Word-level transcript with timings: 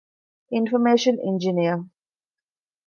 އިންފޮރމޭޝަން 0.53 1.19
އިންޖިނިއަރ 1.23 1.79